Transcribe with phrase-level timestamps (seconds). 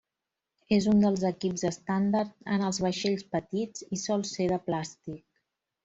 [0.77, 5.27] És un dels equips estàndard en els vaixells petits, i sol ser de plàstic.